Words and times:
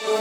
Hello, 0.00 0.14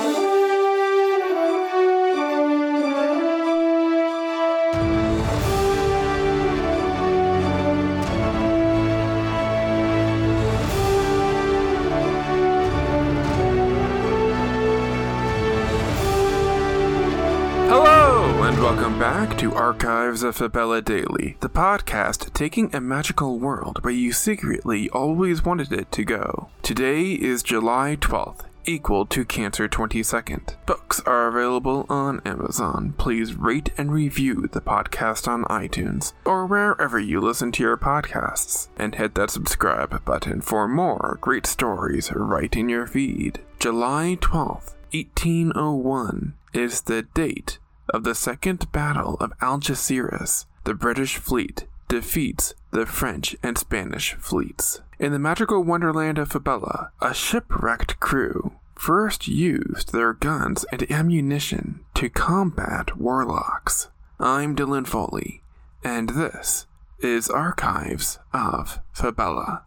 and 18.42 18.58
welcome 18.60 18.98
back 18.98 19.38
to 19.38 19.54
Archives 19.54 20.24
of 20.24 20.36
Fabella 20.38 20.82
Daily, 20.82 21.38
the 21.42 21.50
podcast 21.50 22.34
taking 22.34 22.74
a 22.74 22.82
magical 22.82 23.38
world 23.38 23.84
where 23.84 23.94
you 23.94 24.12
secretly 24.12 24.90
always 24.90 25.46
wanted 25.46 25.72
it 25.72 25.92
to 25.92 26.04
go. 26.04 26.50
Today 26.64 27.12
is 27.12 27.44
July 27.44 27.96
12th, 28.00 28.47
equal 28.68 29.06
to 29.08 29.26
Cancer 29.26 29.68
22nd. 29.68 30.56
Books 30.66 31.00
are 31.06 31.28
available 31.28 31.86
on 31.90 32.22
Amazon. 32.26 32.94
Please 32.98 33.36
rate 33.36 33.72
and 33.78 33.92
review 33.92 34.50
the 34.52 34.62
podcast 34.62 35.28
on 35.28 35.46
iTunes 35.46 36.14
or 36.26 36.46
wherever 36.46 37.00
you 37.00 37.22
listen 37.22 37.52
to 37.54 37.64
your 37.64 37.78
podcasts, 37.78 38.68
and 38.78 38.96
hit 38.96 39.16
that 39.16 39.32
subscribe 39.32 40.04
button 40.06 40.42
for 40.42 40.68
more 40.68 41.18
great 41.22 41.46
stories 41.46 42.12
right 42.14 42.56
in 42.56 42.70
your 42.70 42.86
feed. 42.86 43.40
July 43.60 44.18
12th, 44.22 44.76
1801 44.92 46.34
is 46.54 46.82
the 46.82 47.04
date 47.04 47.60
of 47.90 48.04
the 48.04 48.16
Second 48.16 48.72
Battle 48.72 49.16
of 49.20 49.32
Algeciras. 49.40 50.46
The 50.66 50.74
British 50.74 51.16
fleet 51.16 51.66
defeats 51.88 52.54
the 52.72 52.86
French 52.86 53.36
and 53.42 53.58
Spanish 53.58 54.14
fleets. 54.16 54.82
In 55.00 55.12
the 55.12 55.20
magical 55.20 55.64
wonderland 55.64 56.18
of 56.18 56.30
Fabella, 56.30 56.92
a 57.00 57.14
shipwrecked 57.14 58.00
crew 58.00 58.54
first 58.74 59.28
used 59.28 59.94
their 59.94 60.14
guns 60.14 60.66
and 60.72 60.92
ammunition 60.92 61.82
to 61.94 62.10
combat 62.10 62.98
warlocks. 62.98 63.90
I'm 64.20 64.56
Dylan 64.56 64.88
Foley, 64.88 65.44
and 65.84 66.10
this 66.10 66.66
is 67.00 67.30
Archives 67.30 68.18
of 68.34 68.80
Fabella. 68.92 69.66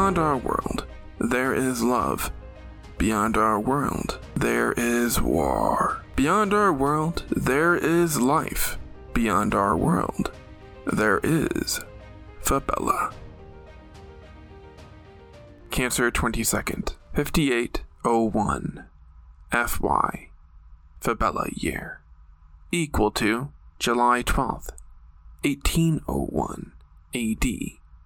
Beyond 0.00 0.18
our 0.18 0.38
world, 0.38 0.86
there 1.18 1.52
is 1.52 1.82
love. 1.82 2.32
Beyond 2.96 3.36
our 3.36 3.60
world, 3.60 4.18
there 4.34 4.72
is 4.72 5.20
war. 5.20 6.02
Beyond 6.16 6.54
our 6.54 6.72
world, 6.72 7.24
there 7.28 7.76
is 7.76 8.18
life. 8.18 8.78
Beyond 9.12 9.54
our 9.54 9.76
world, 9.76 10.32
there 10.86 11.20
is 11.22 11.80
Fabella. 12.40 13.12
Cancer 15.70 16.10
22nd, 16.10 16.94
5801. 17.12 18.86
FY. 19.52 20.28
Fabella 20.98 21.48
year. 21.52 22.00
Equal 22.72 23.10
to 23.10 23.52
July 23.78 24.22
12th, 24.22 24.70
1801 25.42 26.72
AD, 27.14 27.44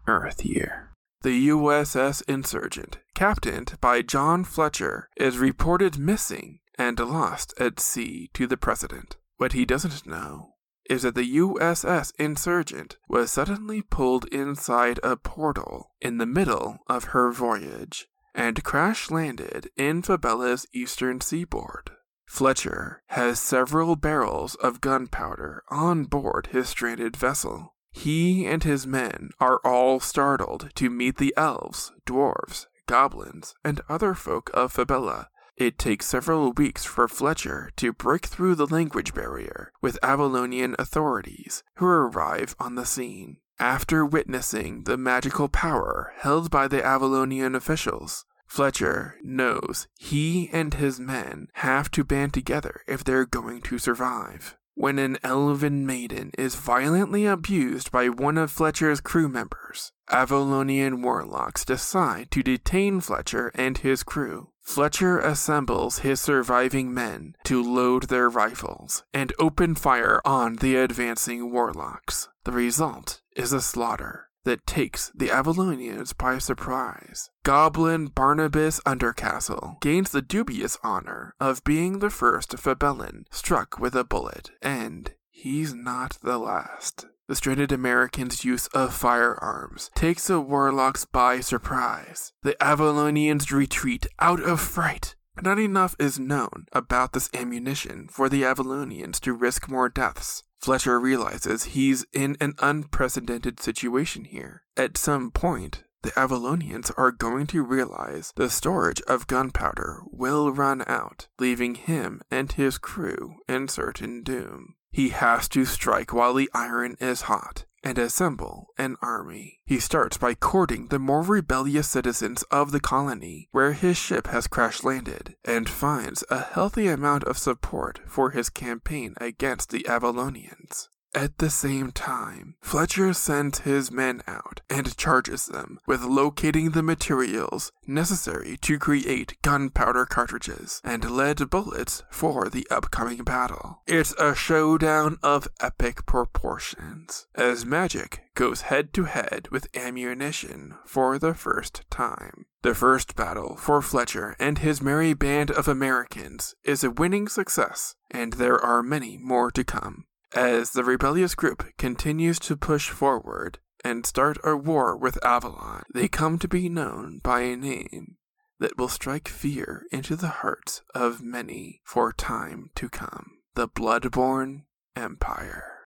Earth 0.08 0.44
year. 0.44 0.90
The 1.24 1.48
USS 1.48 2.20
Insurgent, 2.28 2.98
captained 3.14 3.80
by 3.80 4.02
John 4.02 4.44
Fletcher, 4.44 5.08
is 5.16 5.38
reported 5.38 5.98
missing 5.98 6.58
and 6.76 7.00
lost 7.00 7.54
at 7.58 7.80
sea 7.80 8.28
to 8.34 8.46
the 8.46 8.58
President. 8.58 9.16
What 9.38 9.54
he 9.54 9.64
doesn't 9.64 10.06
know 10.06 10.50
is 10.90 11.00
that 11.00 11.14
the 11.14 11.36
USS 11.38 12.12
Insurgent 12.18 12.98
was 13.08 13.30
suddenly 13.30 13.80
pulled 13.80 14.26
inside 14.26 15.00
a 15.02 15.16
portal 15.16 15.92
in 15.98 16.18
the 16.18 16.26
middle 16.26 16.76
of 16.88 17.04
her 17.04 17.32
voyage 17.32 18.06
and 18.34 18.62
crash 18.62 19.10
landed 19.10 19.70
in 19.78 20.02
Fabella's 20.02 20.66
eastern 20.74 21.22
seaboard. 21.22 21.92
Fletcher 22.26 23.02
has 23.06 23.40
several 23.40 23.96
barrels 23.96 24.56
of 24.56 24.82
gunpowder 24.82 25.62
on 25.70 26.04
board 26.04 26.48
his 26.52 26.68
stranded 26.68 27.16
vessel. 27.16 27.73
He 27.94 28.44
and 28.44 28.64
his 28.64 28.86
men 28.86 29.30
are 29.40 29.60
all 29.64 30.00
startled 30.00 30.70
to 30.74 30.90
meet 30.90 31.16
the 31.16 31.32
elves, 31.36 31.92
dwarves, 32.04 32.66
goblins, 32.86 33.54
and 33.64 33.80
other 33.88 34.14
folk 34.14 34.50
of 34.52 34.72
Fabella. 34.72 35.28
It 35.56 35.78
takes 35.78 36.06
several 36.06 36.52
weeks 36.52 36.84
for 36.84 37.06
Fletcher 37.06 37.70
to 37.76 37.92
break 37.92 38.26
through 38.26 38.56
the 38.56 38.66
language 38.66 39.14
barrier 39.14 39.72
with 39.80 40.00
Avalonian 40.02 40.74
authorities 40.78 41.62
who 41.76 41.86
arrive 41.86 42.56
on 42.58 42.74
the 42.74 42.84
scene. 42.84 43.38
After 43.60 44.04
witnessing 44.04 44.82
the 44.82 44.96
magical 44.96 45.48
power 45.48 46.12
held 46.18 46.50
by 46.50 46.66
the 46.66 46.82
Avalonian 46.82 47.54
officials, 47.54 48.26
Fletcher 48.48 49.16
knows 49.22 49.86
he 49.96 50.50
and 50.52 50.74
his 50.74 50.98
men 50.98 51.46
have 51.54 51.90
to 51.92 52.02
band 52.02 52.34
together 52.34 52.80
if 52.88 53.04
they're 53.04 53.24
going 53.24 53.62
to 53.62 53.78
survive. 53.78 54.56
When 54.84 54.98
an 54.98 55.16
elven 55.24 55.86
maiden 55.86 56.30
is 56.36 56.56
violently 56.56 57.24
abused 57.24 57.90
by 57.90 58.10
one 58.10 58.36
of 58.36 58.50
Fletcher's 58.50 59.00
crew 59.00 59.30
members, 59.30 59.92
Avalonian 60.10 61.00
warlocks 61.00 61.64
decide 61.64 62.30
to 62.32 62.42
detain 62.42 63.00
Fletcher 63.00 63.50
and 63.54 63.78
his 63.78 64.02
crew. 64.02 64.50
Fletcher 64.60 65.18
assembles 65.18 66.00
his 66.00 66.20
surviving 66.20 66.92
men 66.92 67.34
to 67.44 67.62
load 67.62 68.10
their 68.10 68.28
rifles 68.28 69.04
and 69.14 69.32
open 69.38 69.74
fire 69.74 70.20
on 70.22 70.56
the 70.56 70.76
advancing 70.76 71.50
warlocks. 71.50 72.28
The 72.44 72.52
result 72.52 73.22
is 73.34 73.54
a 73.54 73.62
slaughter 73.62 74.23
that 74.44 74.66
takes 74.66 75.10
the 75.14 75.28
Avalonians 75.28 76.16
by 76.16 76.38
surprise. 76.38 77.30
Goblin 77.42 78.06
Barnabas 78.06 78.80
Undercastle 78.86 79.80
gains 79.80 80.10
the 80.10 80.22
dubious 80.22 80.78
honor 80.82 81.34
of 81.40 81.64
being 81.64 81.98
the 81.98 82.10
first 82.10 82.56
Fabellan 82.58 83.24
struck 83.30 83.78
with 83.78 83.94
a 83.94 84.04
bullet, 84.04 84.50
and 84.62 85.14
he's 85.30 85.74
not 85.74 86.18
the 86.22 86.38
last. 86.38 87.06
The 87.26 87.34
stranded 87.34 87.72
Americans' 87.72 88.44
use 88.44 88.66
of 88.68 88.92
firearms 88.92 89.90
takes 89.94 90.26
the 90.26 90.40
warlocks 90.40 91.06
by 91.06 91.40
surprise. 91.40 92.34
The 92.42 92.54
Avalonians 92.60 93.50
retreat 93.50 94.06
out 94.18 94.42
of 94.42 94.60
fright. 94.60 95.14
Not 95.42 95.58
enough 95.58 95.96
is 95.98 96.18
known 96.18 96.66
about 96.72 97.12
this 97.12 97.28
ammunition 97.34 98.08
for 98.08 98.28
the 98.28 98.42
Avalonians 98.42 99.20
to 99.20 99.32
risk 99.32 99.68
more 99.68 99.88
deaths. 99.88 100.44
Fletcher 100.60 100.98
realizes 100.98 101.64
he's 101.64 102.06
in 102.12 102.36
an 102.40 102.54
unprecedented 102.60 103.60
situation 103.60 104.24
here. 104.24 104.62
At 104.76 104.96
some 104.96 105.30
point, 105.30 105.84
the 106.02 106.12
Avalonians 106.12 106.92
are 106.96 107.10
going 107.10 107.46
to 107.48 107.62
realize 107.62 108.32
the 108.36 108.48
storage 108.48 109.02
of 109.02 109.26
gunpowder 109.26 110.02
will 110.06 110.52
run 110.52 110.84
out, 110.86 111.28
leaving 111.38 111.74
him 111.74 112.22
and 112.30 112.52
his 112.52 112.78
crew 112.78 113.36
in 113.48 113.68
certain 113.68 114.22
doom. 114.22 114.76
He 114.92 115.08
has 115.10 115.48
to 115.48 115.64
strike 115.64 116.12
while 116.12 116.34
the 116.34 116.50
iron 116.54 116.96
is 117.00 117.22
hot 117.22 117.64
and 117.84 117.98
assemble 117.98 118.68
an 118.78 118.96
army. 119.02 119.60
He 119.64 119.78
starts 119.78 120.16
by 120.16 120.34
courting 120.34 120.88
the 120.88 120.98
more 120.98 121.22
rebellious 121.22 121.88
citizens 121.88 122.42
of 122.44 122.72
the 122.72 122.80
colony 122.80 123.48
where 123.52 123.74
his 123.74 123.96
ship 123.96 124.26
has 124.28 124.46
crash 124.48 124.82
landed 124.82 125.36
and 125.44 125.68
finds 125.68 126.24
a 126.30 126.40
healthy 126.40 126.88
amount 126.88 127.24
of 127.24 127.38
support 127.38 128.00
for 128.06 128.30
his 128.30 128.48
campaign 128.48 129.14
against 129.20 129.70
the 129.70 129.84
Avalonians. 129.88 130.88
At 131.14 131.38
the 131.38 131.48
same 131.48 131.92
time, 131.92 132.56
Fletcher 132.60 133.12
sends 133.12 133.60
his 133.60 133.92
men 133.92 134.22
out 134.26 134.62
and 134.68 134.96
charges 134.96 135.46
them 135.46 135.78
with 135.86 136.02
locating 136.02 136.70
the 136.70 136.82
materials 136.82 137.70
necessary 137.86 138.56
to 138.62 138.80
create 138.80 139.40
gunpowder 139.42 140.06
cartridges 140.06 140.80
and 140.82 141.08
lead 141.08 141.48
bullets 141.50 142.02
for 142.10 142.48
the 142.48 142.66
upcoming 142.68 143.22
battle. 143.22 143.80
It's 143.86 144.12
a 144.18 144.34
showdown 144.34 145.18
of 145.22 145.46
epic 145.60 146.04
proportions, 146.04 147.28
as 147.36 147.64
magic 147.64 148.24
goes 148.34 148.62
head 148.62 148.92
to 148.94 149.04
head 149.04 149.46
with 149.52 149.68
ammunition 149.76 150.74
for 150.84 151.20
the 151.20 151.34
first 151.34 151.84
time. 151.90 152.46
The 152.62 152.74
first 152.74 153.14
battle 153.14 153.56
for 153.56 153.80
Fletcher 153.82 154.34
and 154.40 154.58
his 154.58 154.82
merry 154.82 155.14
band 155.14 155.52
of 155.52 155.68
Americans 155.68 156.56
is 156.64 156.82
a 156.82 156.90
winning 156.90 157.28
success, 157.28 157.94
and 158.10 158.32
there 158.32 158.58
are 158.60 158.82
many 158.82 159.16
more 159.16 159.52
to 159.52 159.62
come. 159.62 160.06
As 160.34 160.72
the 160.72 160.82
rebellious 160.82 161.36
group 161.36 161.64
continues 161.78 162.40
to 162.40 162.56
push 162.56 162.90
forward 162.90 163.60
and 163.84 164.04
start 164.04 164.36
a 164.42 164.56
war 164.56 164.96
with 164.96 165.24
Avalon, 165.24 165.84
they 165.94 166.08
come 166.08 166.40
to 166.40 166.48
be 166.48 166.68
known 166.68 167.20
by 167.22 167.42
a 167.42 167.56
name 167.56 168.16
that 168.58 168.76
will 168.76 168.88
strike 168.88 169.28
fear 169.28 169.84
into 169.92 170.16
the 170.16 170.28
hearts 170.28 170.82
of 170.92 171.22
many 171.22 171.80
for 171.84 172.12
time 172.12 172.70
to 172.74 172.88
come 172.88 173.38
the 173.54 173.68
Bloodborne 173.68 174.62
Empire. 174.96 175.86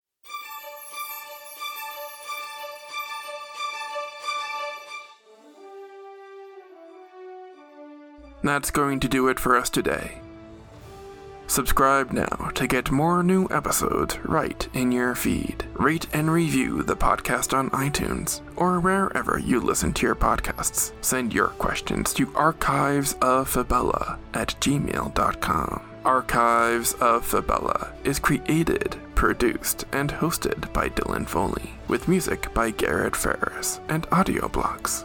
That's 8.43 8.71
going 8.71 9.01
to 9.01 9.09
do 9.09 9.29
it 9.29 9.39
for 9.39 9.55
us 9.55 9.69
today. 9.69 10.23
Subscribe 11.51 12.13
now 12.13 12.53
to 12.55 12.69
get 12.69 12.93
more 12.93 13.25
new 13.25 13.49
episodes 13.51 14.17
right 14.21 14.69
in 14.73 14.93
your 14.93 15.17
feed. 15.17 15.65
Rate 15.75 16.07
and 16.13 16.31
review 16.31 16.85
the 16.85 16.95
podcast 16.95 17.59
on 17.59 17.71
iTunes 17.71 18.41
or 18.55 18.79
wherever 18.79 19.37
you 19.37 19.59
listen 19.59 19.93
to 19.95 20.07
your 20.07 20.15
podcasts. 20.15 20.93
Send 21.01 21.35
your 21.35 21.49
questions 21.49 22.15
to 22.15 22.29
archivesoffabella 22.29 24.17
at 24.33 24.51
gmail.com. 24.61 25.83
Archives 26.05 26.95
of 26.95 27.27
Fabella 27.27 27.95
is 28.05 28.21
created, 28.21 28.97
produced, 29.17 29.87
and 29.91 30.09
hosted 30.09 30.73
by 30.73 30.89
Dylan 30.91 31.29
Foley, 31.29 31.73
with 31.89 32.07
music 32.07 32.55
by 32.55 32.71
Garrett 32.71 33.17
Ferris 33.17 33.81
and 33.89 34.07
audio 34.13 34.47
blocks. 34.47 35.05